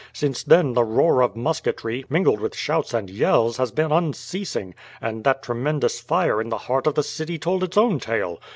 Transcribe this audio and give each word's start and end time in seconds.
Since 0.13 0.41
then 0.43 0.73
the 0.73 0.83
roar 0.83 1.21
of 1.21 1.35
musketry, 1.35 2.05
mingled 2.09 2.39
with 2.39 2.55
shouts 2.55 2.91
and 2.91 3.07
yells, 3.07 3.57
has 3.57 3.69
been 3.71 3.91
unceasing, 3.91 4.73
and 4.99 5.23
that 5.25 5.43
tremendous 5.43 5.99
fire 5.99 6.41
in 6.41 6.49
the 6.49 6.57
heart 6.57 6.87
of 6.87 6.95
the 6.95 7.03
city 7.03 7.37
told 7.37 7.63
its 7.63 7.77
own 7.77 7.99
tale. 7.99 8.39